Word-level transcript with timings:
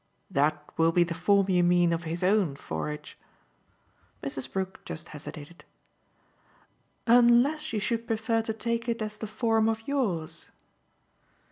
"That 0.31 0.67
will 0.77 0.91
be 0.91 1.03
the 1.03 1.13
form, 1.13 1.51
you 1.51 1.63
mean, 1.63 1.93
of 1.93 2.05
his 2.05 2.23
own 2.23 2.55
forage?" 2.55 3.19
Mrs. 4.23 4.51
Brook 4.51 4.79
just 4.83 5.09
hesitated. 5.09 5.63
"Unless 7.05 7.71
you 7.71 7.79
should 7.79 8.07
prefer 8.07 8.41
to 8.41 8.51
take 8.53 8.89
it 8.89 9.03
as 9.03 9.17
the 9.17 9.27
form 9.27 9.69
of 9.69 9.87
yours." 9.87 10.47